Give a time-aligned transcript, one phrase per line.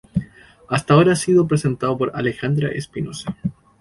[0.67, 3.35] Hasta ahora ha sido presentado por Alejandra Espinoza.